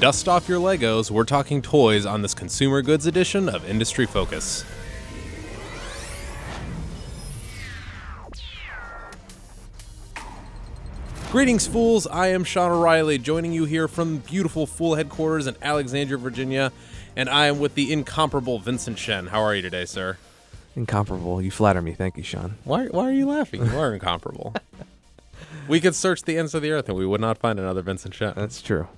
[0.00, 4.64] Dust off your Legos, we're talking toys on this consumer goods edition of Industry Focus.
[11.30, 12.06] Greetings, fools.
[12.06, 16.72] I am Sean O'Reilly, joining you here from beautiful Fool headquarters in Alexandria, Virginia,
[17.14, 19.26] and I am with the incomparable Vincent Shen.
[19.26, 20.16] How are you today, sir?
[20.74, 21.42] Incomparable.
[21.42, 21.92] You flatter me.
[21.92, 22.56] Thank you, Sean.
[22.64, 23.66] Why, why are you laughing?
[23.66, 24.54] You are incomparable.
[25.68, 28.14] we could search the ends of the earth and we would not find another Vincent
[28.14, 28.32] Shen.
[28.34, 28.88] That's true.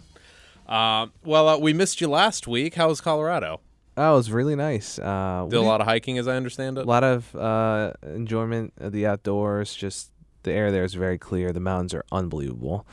[0.72, 2.74] Uh, well, uh, we missed you last week.
[2.76, 3.60] How was Colorado?
[3.94, 4.98] Oh, it was really nice.
[4.98, 6.86] Uh, Did a lot of hiking, as I understand it.
[6.86, 9.74] a lot of uh, enjoyment of the outdoors.
[9.74, 10.10] Just
[10.44, 11.52] the air there is very clear.
[11.52, 12.86] The mountains are unbelievable.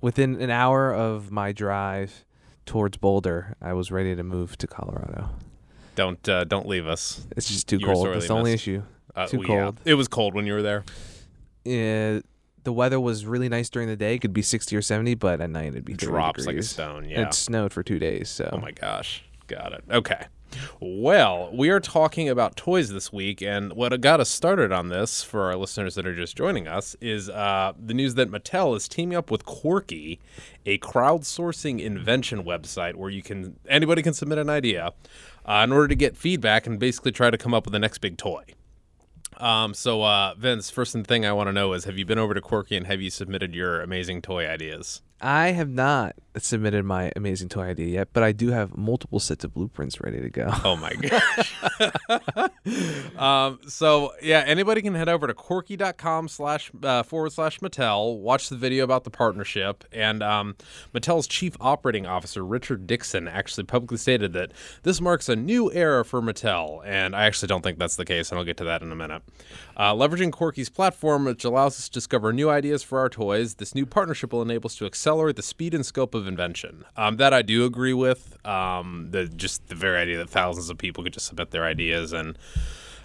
[0.00, 2.24] Within an hour of my drive
[2.66, 5.30] towards Boulder, I was ready to move to Colorado.
[5.96, 7.26] Don't uh, don't leave us.
[7.36, 8.06] It's just too You cold.
[8.14, 8.84] That's the only issue.
[9.14, 9.46] Uh, Too yeah.
[9.46, 9.80] cold.
[9.84, 10.84] It was cold when you were there.
[11.64, 12.20] Yeah,
[12.64, 14.14] the weather was really nice during the day.
[14.14, 16.56] It could be 60 or 70, but at night it'd be 30 Drops like a
[16.58, 16.70] degrees.
[16.70, 17.08] stone.
[17.08, 17.22] Yeah.
[17.22, 18.28] It snowed for two days.
[18.28, 19.24] So Oh my gosh.
[19.48, 19.84] Got it.
[19.90, 20.26] Okay.
[20.80, 25.22] Well, we are talking about toys this week, and what got us started on this
[25.22, 28.86] for our listeners that are just joining us is uh, the news that Mattel is
[28.86, 30.20] teaming up with Quirky,
[30.66, 34.92] a crowdsourcing invention website where you can anybody can submit an idea
[35.46, 37.98] uh, in order to get feedback and basically try to come up with the next
[37.98, 38.44] big toy.
[39.38, 42.34] Um, so, uh, Vince, first thing I want to know is have you been over
[42.34, 45.02] to Quirky and have you submitted your amazing toy ideas?
[45.22, 49.44] I have not submitted my amazing toy idea yet, but I do have multiple sets
[49.44, 50.50] of blueprints ready to go.
[50.64, 51.54] Oh my gosh.
[53.18, 58.48] um, so yeah, anybody can head over to quirky.com slash uh, forward slash Mattel, watch
[58.48, 60.56] the video about the partnership, and um,
[60.94, 66.04] Mattel's chief operating officer Richard Dickson actually publicly stated that this marks a new era
[66.04, 68.82] for Mattel, and I actually don't think that's the case, and I'll get to that
[68.82, 69.22] in a minute.
[69.76, 73.74] Uh, leveraging Quirky's platform, which allows us to discover new ideas for our toys, this
[73.74, 76.84] new partnership will enable us to accelerate the speed and scope of invention.
[76.96, 78.44] Um, that I do agree with.
[78.46, 82.12] Um, the just the very idea that thousands of people could just submit their ideas
[82.12, 82.38] and.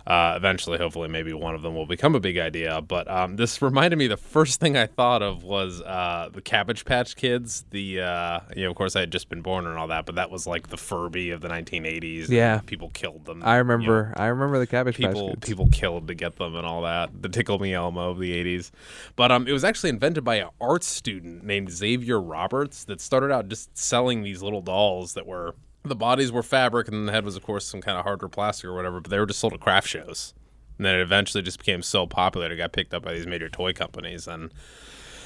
[0.08, 2.82] Uh, eventually, hopefully, maybe one of them will become a big idea.
[2.82, 4.08] But um, this reminded me.
[4.08, 7.65] The first thing I thought of was uh, the Cabbage Patch Kids.
[7.71, 10.15] The uh, you know, of course, I had just been born and all that, but
[10.15, 12.30] that was like the Furby of the 1980s.
[12.30, 12.61] Yeah.
[12.65, 13.43] people killed them.
[13.43, 14.14] I you know, remember.
[14.15, 15.45] I remember the Cabbage Patch people Kids.
[15.45, 17.21] people killed to get them and all that.
[17.21, 18.71] The Tickle Me Elmo of the 80s.
[19.17, 23.32] But um, it was actually invented by an art student named Xavier Roberts that started
[23.32, 25.53] out just selling these little dolls that were
[25.83, 28.65] the bodies were fabric and the head was of course some kind of harder plastic
[28.65, 30.33] or whatever, but they were just sold at craft shows.
[30.77, 33.49] And then it eventually just became so popular it got picked up by these major
[33.49, 34.52] toy companies and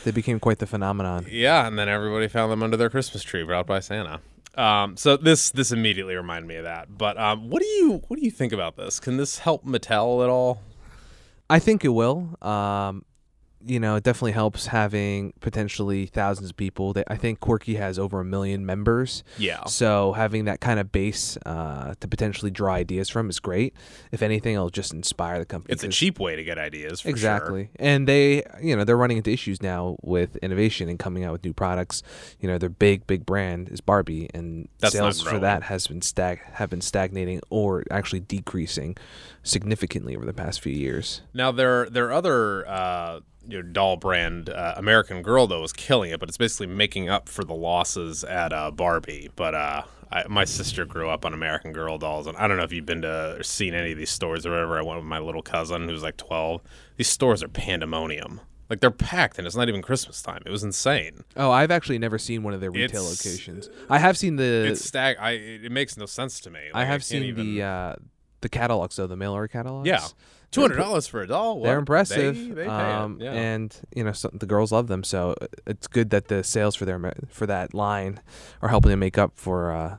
[0.05, 1.25] They became quite the phenomenon.
[1.29, 4.21] yeah, and then everybody found them under their Christmas tree brought by Santa.
[4.55, 6.97] Um, so this this immediately reminded me of that.
[6.97, 8.99] But um, what do you what do you think about this?
[8.99, 10.61] Can this help Mattel at all?
[11.49, 12.37] I think it will.
[12.41, 13.03] Um,
[13.65, 16.93] you know, it definitely helps having potentially thousands of people.
[16.93, 19.23] That I think Quirky has over a million members.
[19.37, 19.65] Yeah.
[19.65, 23.73] So having that kind of base uh, to potentially draw ideas from is great.
[24.11, 25.73] If anything, it'll just inspire the company.
[25.73, 27.01] It's a cheap way to get ideas.
[27.01, 31.23] For exactly and they you know they're running into issues now with innovation and coming
[31.23, 32.03] out with new products
[32.39, 36.01] you know their big big brand is barbie and That's sales for that has been
[36.01, 38.97] stag have been stagnating or actually decreasing
[39.43, 41.25] significantly over the past few years Sure.
[41.33, 46.11] Now their their other uh, you know, doll brand, uh, American Girl, though, is killing
[46.11, 49.29] it, but it's basically making up for the losses at uh, Barbie.
[49.35, 49.81] But uh,
[50.11, 52.85] I, my sister grew up on American Girl dolls, and I don't know if you've
[52.85, 54.77] been to or seen any of these stores or whatever.
[54.77, 56.61] I went with my little cousin who's like twelve.
[56.97, 58.41] These stores are pandemonium.
[58.69, 60.43] Like they're packed, and it's not even Christmas time.
[60.45, 61.23] It was insane.
[61.35, 64.67] oh i've actually never seen one of their retail It's- locations i have seen the
[64.71, 65.17] It's stag.
[65.19, 66.59] I it makes no sense to me.
[66.73, 67.95] i have can't seen even- the uh
[68.39, 70.05] the catalogs though the mail order catalogs yeah,
[70.51, 71.61] two hundred dollars for a doll.
[71.61, 73.23] they're impressive They, they pay um, it.
[73.25, 73.31] Yeah.
[73.33, 76.75] and you know so the girls love them so uh, it's good that the sales
[76.75, 78.19] for their for that line
[78.61, 79.97] are helping to make up for uh,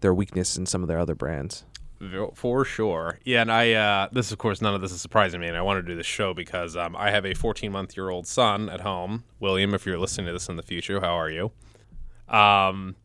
[0.00, 1.64] their weakness in some of their other brands
[2.34, 3.18] For sure.
[3.24, 5.62] Yeah, and I uh this of course none of this is surprising me and I
[5.62, 8.68] want to do this show because um I have a 14 month year old son
[8.68, 9.24] at home.
[9.40, 11.52] William, if you're listening to this in the future, how are you?
[12.28, 12.96] Um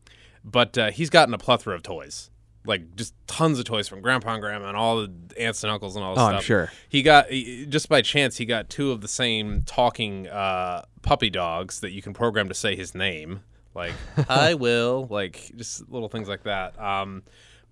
[0.44, 2.28] but uh, he's gotten a plethora of toys.
[2.64, 5.96] Like just tons of toys from grandpa and grandma and all the aunts and uncles
[5.96, 6.36] and all this Oh, stuff.
[6.36, 6.72] I'm sure.
[6.88, 11.28] He got he- just by chance he got two of the same talking uh puppy
[11.30, 13.40] dogs that you can program to say his name.
[13.74, 13.94] Like
[14.28, 16.80] I will, like just little things like that.
[16.80, 17.22] Um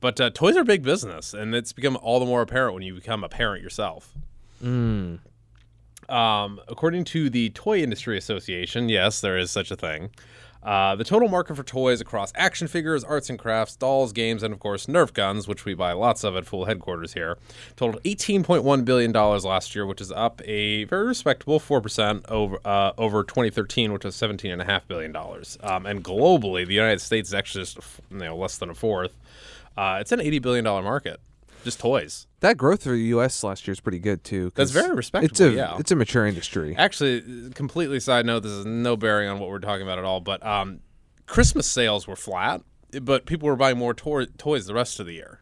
[0.01, 2.95] but uh, toys are big business, and it's become all the more apparent when you
[2.95, 4.15] become a parent yourself.
[6.09, 10.11] Um, according to the Toy Industry Association, yes, there is such a thing.
[10.63, 14.53] Uh, the total market for toys across action figures, arts and crafts, dolls, games, and
[14.53, 17.39] of course Nerf guns, which we buy lots of at Fool headquarters here,
[17.77, 22.59] totaled 18.1 billion dollars last year, which is up a very respectable four percent over
[22.65, 25.57] uh, over 2013, which was 17.5 billion dollars.
[25.63, 27.79] Um, and globally, the United States is actually just
[28.11, 29.17] you know less than a fourth.
[29.77, 31.21] Uh, it's an 80 billion dollar market,
[31.65, 32.27] just toys.
[32.41, 33.43] That growth for the U.S.
[33.45, 34.51] last year is pretty good too.
[34.55, 35.31] That's very respectable.
[35.31, 35.77] It's a yeah.
[35.79, 36.75] it's a mature industry.
[36.77, 38.41] Actually, completely side note.
[38.41, 40.21] This is no bearing on what we're talking about at all.
[40.21, 40.81] But um,
[41.27, 42.63] Christmas sales were flat,
[43.03, 45.41] but people were buying more to- toys the rest of the year.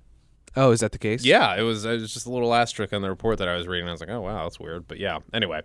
[0.56, 1.25] Oh, is that the case?
[1.25, 1.85] Yeah, it was.
[1.85, 3.88] It was just a little asterisk on the report that I was reading.
[3.88, 4.88] I was like, oh wow, that's weird.
[4.88, 5.19] But yeah.
[5.32, 5.62] Anyway,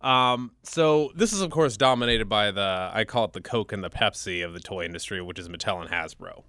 [0.00, 3.84] um, so this is of course dominated by the I call it the Coke and
[3.84, 6.44] the Pepsi of the toy industry, which is Mattel and Hasbro.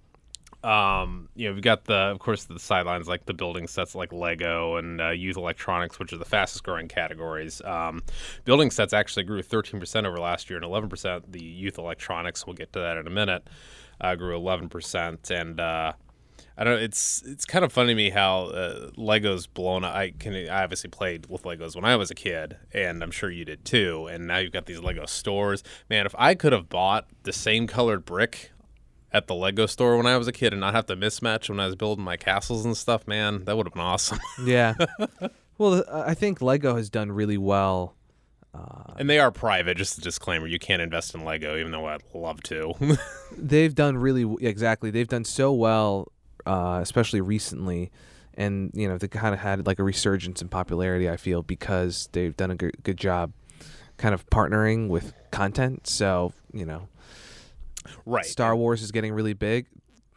[0.64, 4.12] Um, you know, we've got the, of course, the sidelines like the building sets like
[4.12, 7.60] Lego and uh, youth electronics, which are the fastest growing categories.
[7.64, 8.02] Um,
[8.44, 12.46] building sets actually grew 13% over last year and 11% the youth electronics.
[12.46, 13.46] We'll get to that in a minute.
[14.00, 15.30] Uh, grew 11%.
[15.30, 15.92] And, uh,
[16.56, 16.74] I don't.
[16.74, 19.82] know, It's it's kind of funny to me how uh, Legos blown.
[19.82, 19.92] up.
[19.94, 20.34] I can.
[20.48, 23.64] I obviously played with Legos when I was a kid, and I'm sure you did
[23.64, 24.06] too.
[24.06, 25.64] And now you've got these Lego stores.
[25.90, 28.52] Man, if I could have bought the same colored brick
[29.14, 31.60] at the Lego store when I was a kid and not have to mismatch when
[31.60, 34.18] I was building my castles and stuff, man, that would have been awesome.
[34.44, 34.74] Yeah.
[35.56, 37.94] well, uh, I think Lego has done really well.
[38.98, 39.76] and they are private.
[39.76, 42.74] Just a disclaimer: you can't invest in Lego, even though I'd love to.
[43.38, 44.90] They've done really exactly.
[44.90, 46.08] They've done so well,
[46.44, 47.90] uh, especially recently,
[48.34, 51.08] and you know they kind of had like a resurgence in popularity.
[51.08, 53.32] I feel because they've done a good, good job,
[53.96, 55.86] kind of partnering with content.
[55.86, 56.88] So you know,
[58.06, 58.24] right.
[58.24, 59.66] Star Wars is getting really big.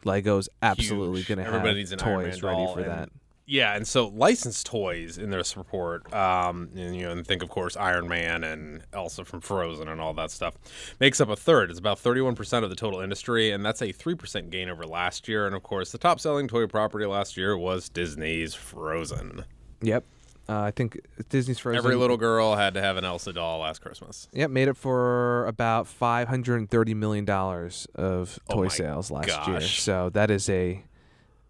[0.04, 3.08] Lego's absolutely going to have Everybody needs an Iron toys Man ready for and- that.
[3.50, 7.48] Yeah, and so licensed toys in this report, um, and, you know, and think of
[7.48, 10.54] course Iron Man and Elsa from Frozen and all that stuff,
[11.00, 11.70] makes up a third.
[11.70, 14.84] It's about thirty-one percent of the total industry, and that's a three percent gain over
[14.84, 15.46] last year.
[15.46, 19.46] And of course, the top-selling toy property last year was Disney's Frozen.
[19.80, 20.04] Yep.
[20.48, 20.98] Uh, I think
[21.28, 21.78] Disney's Frozen.
[21.84, 24.28] Every little girl had to have an Elsa doll last Christmas.
[24.32, 28.68] Yep, made it for about five hundred and thirty million dollars of Oh toy my
[28.68, 29.60] sales last year.
[29.60, 30.82] So that is a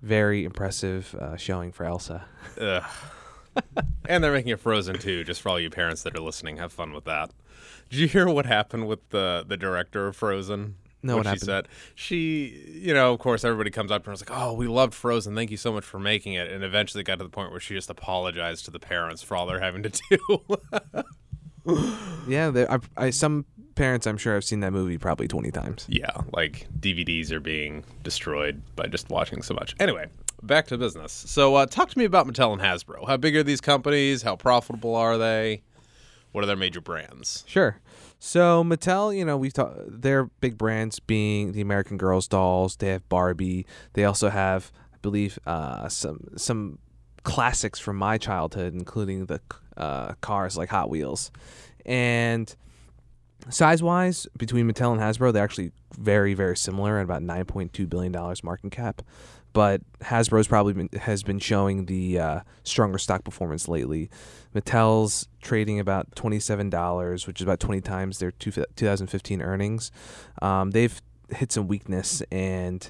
[0.03, 2.25] very impressive uh, showing for Elsa.
[2.61, 2.85] Ugh.
[4.09, 6.57] and they're making it Frozen too, just for all you parents that are listening.
[6.57, 7.31] Have fun with that.
[7.91, 10.75] Did you hear what happened with the the director of Frozen?
[11.03, 11.43] No, what she happened?
[11.45, 11.69] said.
[11.95, 14.67] She, you know, of course, everybody comes up to her and was like, "Oh, we
[14.67, 15.35] loved Frozen.
[15.37, 17.75] Thank you so much for making it." And eventually got to the point where she
[17.75, 20.41] just apologized to the parents for all they're having to do.
[22.27, 25.87] Yeah, there- I, I, some parents I'm sure have seen that movie probably twenty times.
[25.89, 29.77] yeah, like DVDs are being destroyed by just watching so much.
[29.79, 30.07] Anyway,
[30.43, 31.13] back to business.
[31.13, 33.07] So, uh, talk to me about Mattel and Hasbro.
[33.07, 34.23] How big are these companies?
[34.23, 35.63] How profitable are they?
[36.39, 37.43] What are their major brands?
[37.49, 37.81] Sure.
[38.21, 42.77] So Mattel, you know, we've talked their big brands being the American Girls dolls.
[42.77, 43.67] They have Barbie.
[43.95, 46.79] They also have, I believe, uh, some some
[47.25, 49.41] classics from my childhood, including the
[49.77, 51.33] uh, cars like Hot Wheels,
[51.85, 52.55] and
[53.51, 57.73] size wise, between Mattel and Hasbro, they're actually very very similar at about nine point
[57.73, 59.03] two billion dollars market cap.
[59.59, 64.09] But Hasbro's probably been, has been showing the uh, stronger stock performance lately.
[64.55, 69.91] Mattel's trading about twenty seven dollars, which is about twenty times their two, 2015 earnings.
[70.41, 72.89] Um, they've hit some weakness, and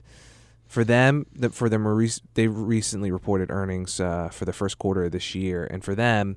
[0.66, 1.86] for them, the, for them,
[2.34, 6.36] they recently reported earnings uh, for the first quarter of this year, and for them,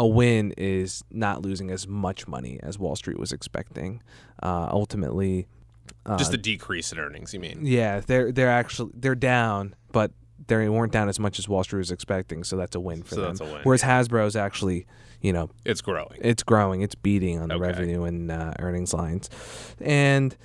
[0.00, 4.02] a win is not losing as much money as Wall Street was expecting.
[4.42, 5.46] Uh, ultimately,
[6.06, 7.60] uh, Just a decrease in earnings, you mean?
[7.64, 10.12] yeah, they're they're actually they're down, but
[10.46, 13.14] they weren't down as much as Wall Street was expecting, so that's a win for
[13.14, 13.36] So them.
[13.36, 14.86] that's a win, Whereas Hasbro's actually,
[15.22, 16.18] you know, It's growing.
[16.20, 17.62] it's growing, it's beating on the Okay.
[17.68, 19.30] revenue and uh, earnings lines,
[19.80, 20.36] and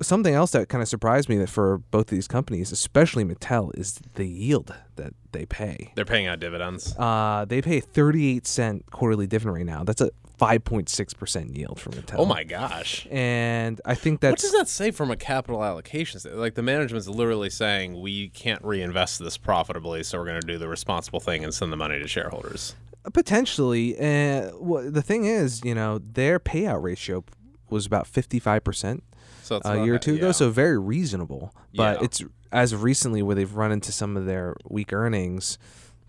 [0.00, 3.76] something else that kind of surprised me that for both of these companies, especially Mattel,
[3.76, 5.92] is the yield that they pay.
[5.96, 6.94] They're paying out dividends.
[6.96, 9.82] Uh, they pay 38 cent quarterly dividend right now.
[9.84, 12.14] That's a 5.6% yield for Mattel.
[12.18, 13.06] Oh my gosh.
[13.10, 14.42] And I think that's.
[14.44, 16.20] What does that say from a capital allocation?
[16.34, 20.58] Like the management's literally saying we can't reinvest this profitably, so we're going to do
[20.58, 22.74] the responsible thing and send the money to shareholders.
[23.12, 27.24] Potentially, uh, wh- the thing is, you know, their payout ratio
[27.70, 29.02] was about fifty-five percent
[29.42, 30.32] So a year or two ago, yeah.
[30.32, 31.52] so very reasonable.
[31.74, 32.04] But Yeah.
[32.04, 35.58] it's as of recently where they've run into some of their weak earnings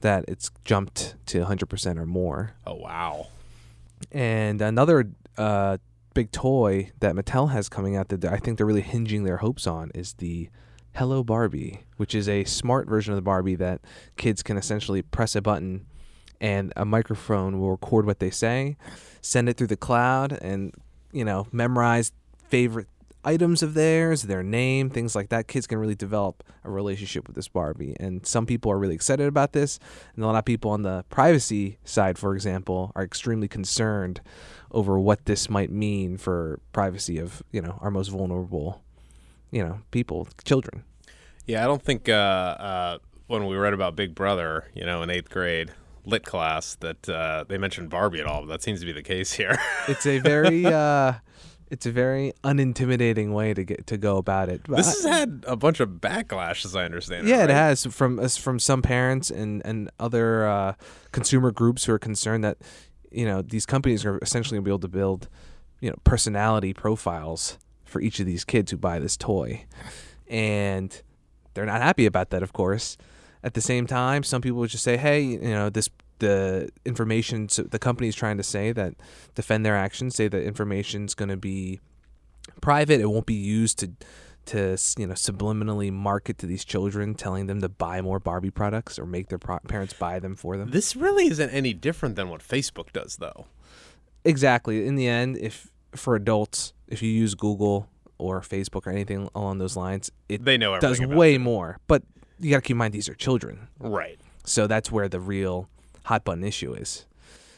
[0.01, 2.51] that it's jumped to hundred percent or more.
[2.67, 3.27] oh wow,
[4.12, 5.77] And another uh,
[6.13, 9.68] big toy that Mattel has coming out that I think they're really hinging their hopes
[9.68, 10.50] on is the
[10.96, 13.82] Hello Barbie, which is a smart version of the Barbie that
[14.18, 15.86] kids can essentially press a button
[16.41, 18.77] and a microphone will record what they say,
[19.22, 20.74] send it through the cloud, and
[21.12, 22.12] you know memorize
[22.48, 22.88] favorite
[23.24, 25.48] items of theirs, their name, things like that.
[25.48, 27.96] Kids can really develop a relationship with this Barbie.
[28.00, 29.80] And some people are really excited about this.
[30.16, 34.22] And a lot of people on the privacy side, for example, are extremely concerned
[34.72, 38.82] over what this might mean for privacy of, you know, our most vulnerable,
[39.52, 40.84] you know, people, children.
[41.46, 42.98] Yeah, I don't think uh, uh,
[43.28, 45.72] when we read about Big Brother, you know, in eighth grade
[46.06, 48.42] lit class, that uh, they mentioned Barbie at all.
[48.42, 49.58] But that seems to be the case here.
[49.88, 51.14] It's a very uh
[51.70, 54.62] it's a very unintimidating way to get to go about it.
[54.68, 57.28] But this has had a bunch of backlash, as I understand.
[57.28, 57.50] yeah, it right?
[57.52, 60.74] has from from some parents and and other uh,
[61.12, 62.58] consumer groups who are concerned that
[63.12, 65.28] you know these companies are essentially going to be able to build
[65.80, 69.66] you know personality profiles for each of these kids who buy this toy,
[70.28, 71.02] and
[71.54, 72.44] they're not happy about that.
[72.44, 72.98] Of course,
[73.44, 75.90] at the same time, some people would just say, hey, you know this.
[76.20, 78.94] The information so the company is trying to say that
[79.36, 81.80] defend their actions, say that information's going to be
[82.62, 83.00] private.
[83.02, 83.92] It won't be used to
[84.46, 88.98] to you know subliminally market to these children, telling them to buy more Barbie products
[89.00, 90.72] or make their pro- parents buy them for them.
[90.72, 93.46] This really isn't any different than what Facebook does, though.
[94.26, 94.86] Exactly.
[94.86, 99.60] In the end, if for adults, if you use Google or Facebook or anything along
[99.60, 101.40] those lines, it They know does way it.
[101.40, 101.78] more.
[101.88, 102.04] But
[102.40, 104.20] you got to keep in mind these are children, Right.
[104.46, 105.70] so that's where the real
[106.10, 107.06] hot button issue is.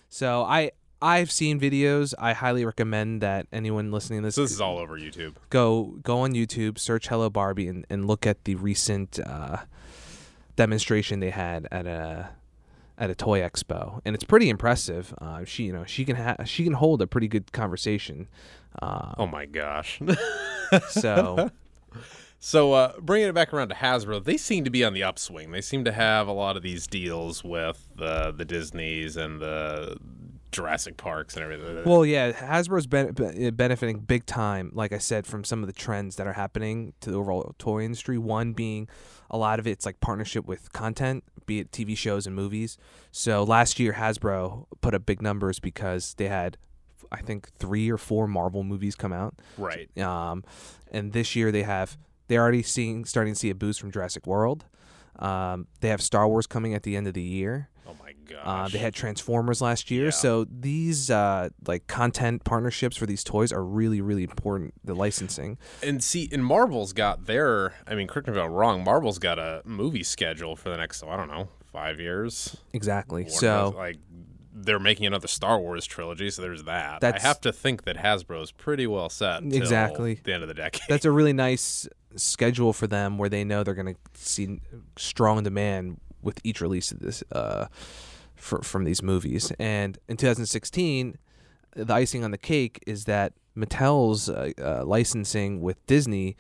[0.10, 2.14] So I I've seen videos.
[2.20, 5.34] I highly recommend that anyone listening to this So this is all over YouTube.
[5.50, 9.58] go go on YouTube, search Hello Barbie, and, and look at the recent uh,
[10.56, 12.30] demonstration they had at a
[12.98, 15.12] at a toy expo, and it's pretty impressive.
[15.20, 18.28] Uh, she you know she can ha- she can hold a pretty good conversation.
[18.82, 20.00] Uh, Oh my gosh.
[20.90, 21.50] so
[22.44, 25.52] So, uh, bringing it back around to Hasbro, they seem to be on the upswing.
[25.52, 29.98] They seem to have a lot of these deals with the the Disneys and the
[30.52, 31.84] Jurassic Parks and everything.
[31.86, 34.72] well, yeah, Hasbro's ben- be- benefiting big time.
[34.74, 37.84] Like I said, from some of the trends that are happening to the overall toy
[37.84, 38.18] industry.
[38.18, 38.90] One being
[39.30, 42.76] a lot of it's like partnership with content, be it TV shows and movies.
[43.12, 46.58] So last year, Hasbro put up big numbers because they had,
[47.12, 49.36] I think, three or four Marvel movies come out.
[49.60, 49.96] right.
[50.00, 50.44] Um,
[50.92, 51.98] and this year they have
[52.32, 54.66] they're already seeing starting to see a boost from Jurassic World.
[55.20, 57.70] Um, they have Star Wars coming at the end of the year.
[57.88, 58.40] Oh my gosh.
[58.44, 60.10] Uh, they had Transformers last year, Yeah.
[60.12, 64.74] so these uh, like content partnerships for these toys are really, really important.
[64.86, 67.74] The licensing, and see, and Marvel's got their.
[67.86, 68.84] I mean, correct me if I'm wrong.
[68.86, 71.04] Marvel's got a movie schedule for the next.
[71.04, 72.56] I don't know, five years.
[72.72, 73.24] exactly.
[73.24, 73.98] Warner so like
[74.54, 77.02] they're making another Star Wars trilogy, so there's that.
[77.02, 79.44] That's- I have to think that Hasbro's pretty well set.
[79.44, 80.20] Exactly.
[80.24, 80.82] The end of the decade.
[80.88, 84.62] that's a really nice schedule for them, where they know they're going to see
[84.98, 87.68] strong demand with each release of this uh,
[88.36, 89.52] for, from these movies.
[89.60, 91.18] And in 2016,
[91.76, 96.38] the icing on the cake is that Mattel's uh, uh, licensing with Disney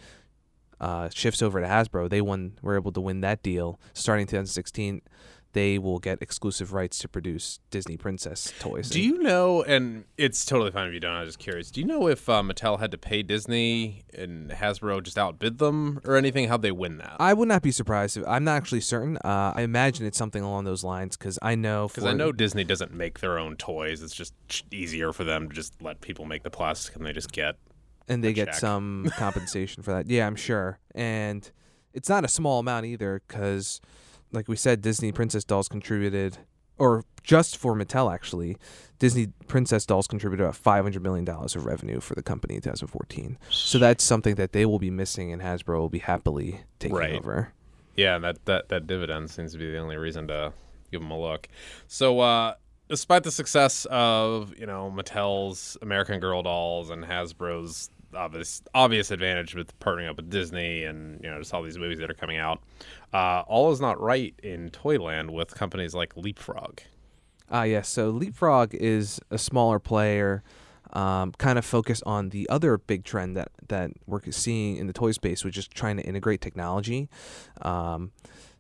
[0.80, 2.10] uh, shifts over to Hasbro.
[2.10, 5.02] They won, were able to win that deal starting 2016.
[5.54, 8.90] They will get exclusive rights to produce Disney princess toys.
[8.90, 9.64] Do you know?
[9.64, 11.14] And it's totally fine if you don't.
[11.14, 11.70] I'm just curious.
[11.72, 16.00] Do you know if uh, Mattel had to pay Disney and Hasbro just outbid them
[16.06, 16.48] or anything?
[16.48, 17.18] How'd they win that?
[17.20, 18.16] I would not be surprised.
[18.18, 19.18] If, I'm not actually certain.
[19.18, 21.88] Uh, I imagine it's something along those lines because I know.
[21.90, 24.02] Because I know Disney doesn't make their own toys.
[24.02, 24.34] It's just
[24.72, 27.58] easier for them to just let people make the plastic and they just get.
[28.08, 28.56] and they get check.
[28.56, 30.08] some compensation for that.
[30.08, 30.80] Yeah, I'm sure.
[30.96, 31.50] And
[31.94, 33.82] it's not a small amount either, because,
[34.32, 36.38] like we said, Disney Princess Dolls contributed,
[36.78, 38.58] or just for Mattel actually,
[39.00, 43.38] Disney Princess Dolls contributed about 500 million dollars of revenue for the company in 2014.
[43.50, 47.16] So that's something that they will be missing, and Hasbro will be happily taking Right.
[47.16, 47.54] over.
[47.96, 50.54] Yeah, and that, that, that dividend seems to be the only reason to
[50.92, 51.48] give them a look.
[51.88, 52.54] So, uh,
[52.88, 59.56] despite the success of you know Mattel's American Girl dolls and Hasbro's obvious obvious advantage
[59.56, 62.38] with partnering up with Disney and you know just all these movies that are coming
[62.38, 62.62] out,
[63.14, 66.80] uh, all is not right in Toyland with companies like Leapfrog.
[67.50, 67.90] Ah, yes.
[67.90, 70.42] So Leapfrog is a smaller player,
[70.94, 74.94] um, kind of focused on the other big trend that that we're seeing in the
[74.94, 77.10] toy space, which is trying to integrate technology.
[77.62, 78.12] Um,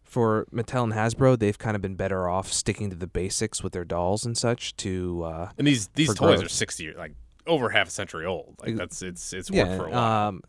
[0.03, 3.71] for Mattel and Hasbro, they've kind of been better off sticking to the basics with
[3.71, 4.75] their dolls and such.
[4.77, 6.43] To uh, And these these toys growth.
[6.43, 7.13] are sixty years, like
[7.47, 8.55] over half a century old.
[8.61, 10.27] Like that's it's it's yeah, worked for a while.
[10.29, 10.41] um,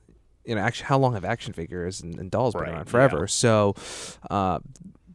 [0.44, 2.84] you know, actually, how long have action figures and, and dolls been Right, around?
[2.86, 3.20] Forever.
[3.20, 3.26] yeah.
[3.26, 3.74] So,
[4.30, 4.58] uh,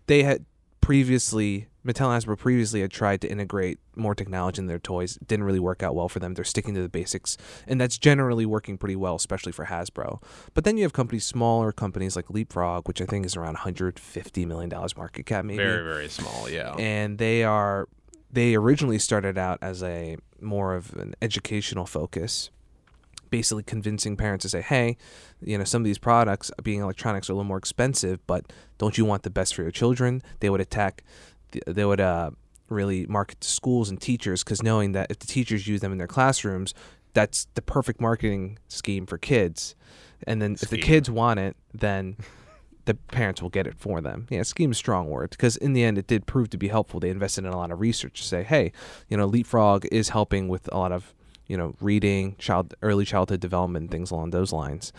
[0.08, 0.46] they had
[0.82, 5.18] previously Mattel and Hasbro previously had tried to integrate more technology in their toys.
[5.18, 6.34] It didn't really work out well for them.
[6.34, 10.22] They're sticking to the basics, and that's generally working pretty well, especially for Hasbro.
[10.54, 14.46] But then you have companies, smaller companies like Leapfrog, which I think is around 150
[14.46, 16.50] million dollars market cap, maybe very very small.
[16.50, 16.74] Yeah.
[16.78, 17.88] and they are
[18.32, 22.50] they originally started out as a more of an educational focus
[23.30, 24.98] basically convincing parents to say, hey,
[25.42, 28.98] you know, some of these products, being electronics, are a little more expensive, but don't
[28.98, 30.22] you want the best for your children?
[30.40, 31.04] They would attack,
[31.66, 32.32] they would uh,
[32.70, 35.98] really market to schools and teachers because knowing that if the teachers use them in
[35.98, 36.74] their classrooms,
[37.14, 39.76] that's the perfect marketing scheme for kids.
[40.26, 42.18] And then if the kids want it, then
[42.88, 44.28] the parents will get it for them.
[44.30, 47.00] Yeah, scheme's strong word because in the end it did prove to be helpful.
[47.00, 48.72] They invested in a lot of research to say, hey,
[49.10, 51.14] you know, Leapfrog is helping with a lot of
[51.48, 54.94] you know reading, child early childhood development, things along those lines.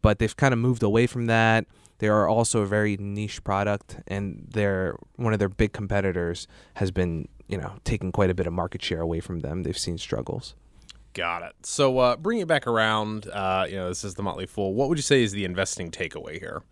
[0.00, 1.66] But they've kind of moved away from that.
[1.98, 6.90] They are also a very niche product, and they're one of their big competitors has
[6.90, 9.64] been you know taking quite a bit of market share away from them.
[9.64, 10.54] They've seen struggles.
[11.12, 11.52] Got it.
[11.62, 13.28] So, uh, bring it back around.
[13.28, 14.74] Uh, you know, this is the Motley Fool.
[14.74, 16.64] What would you say is the investing takeaway here?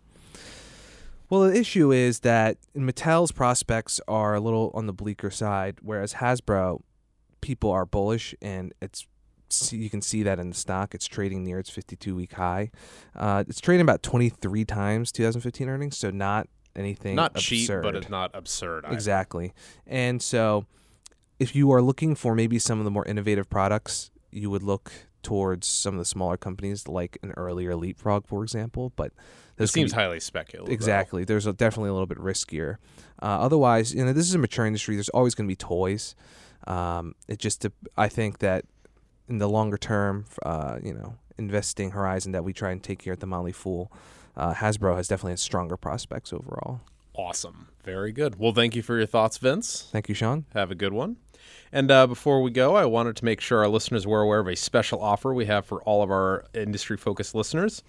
[1.33, 6.13] Well, the issue is that Mattel's prospects are a little on the bleaker side, whereas
[6.13, 6.83] Hasbro,
[7.41, 9.07] people are bullish, and it's
[9.71, 10.93] you can see that in the stock.
[10.93, 12.69] It's trading near its 52 week high.
[13.15, 17.43] Uh, it's trading about 23 times 2015 earnings, so not anything Not absurd.
[17.47, 18.85] cheap, but it's not absurd.
[18.85, 18.93] either.
[18.93, 19.53] Exactly.
[19.87, 20.67] And so
[21.39, 24.91] if you are looking for maybe some of the more innovative products, you would look
[25.23, 28.91] towards some of the smaller companies like an earlier Leapfrog, for example.
[28.95, 29.11] But
[29.57, 30.67] can seems be- highly speculative.
[30.67, 30.73] though.
[30.73, 31.23] exactly.
[31.23, 32.77] There's a, definitely a little bit riskier.
[33.21, 34.95] Uh, otherwise, you know, this is a mature industry.
[34.95, 36.15] There's always going to be toys.
[36.67, 37.65] Um, it just,
[37.97, 38.65] I think that
[39.27, 43.13] in the longer term, uh, you know, investing horizon that we try and take here
[43.13, 43.91] at the Motley Fool,
[44.35, 46.81] uh, Hasbro has definitely had stronger prospects overall.
[47.15, 47.67] Awesome.
[47.83, 48.39] Very good.
[48.39, 49.87] Well, thank you for your thoughts, Vince.
[49.91, 50.45] Thank you, Sean.
[50.53, 51.17] Have a good one.
[51.73, 54.47] And uh, before we go, I wanted to make sure our listeners were aware of
[54.47, 57.81] a special offer we have for all of our industry focused listeners.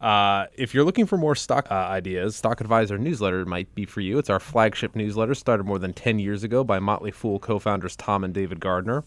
[0.00, 4.00] Uh, if you're looking for more stock uh, ideas, Stock Advisor newsletter might be for
[4.00, 4.18] you.
[4.18, 7.96] It's our flagship newsletter, started more than 10 years ago by Motley Fool co founders
[7.96, 9.02] Tom and David Gardner.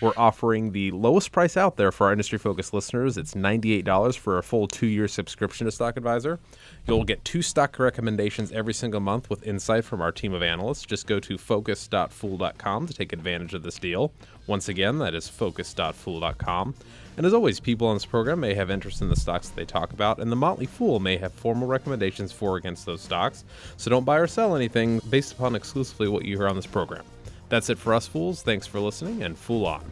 [0.00, 3.16] We're offering the lowest price out there for our industry focused listeners.
[3.16, 6.38] It's $98 for a full two year subscription to Stock Advisor.
[6.86, 10.84] You'll get two stock recommendations every single month with insight from our team of analysts.
[10.84, 13.12] Just go to focus.fool.com to take
[13.42, 14.12] advantage of this deal.
[14.46, 16.74] Once again, that is focus.fool.com.
[17.16, 19.64] And as always, people on this program may have interest in the stocks that they
[19.64, 23.44] talk about, and the Motley Fool may have formal recommendations for or against those stocks.
[23.76, 27.04] So don't buy or sell anything based upon exclusively what you hear on this program.
[27.50, 28.42] That's it for us, fools.
[28.42, 29.84] Thanks for listening, and fool on.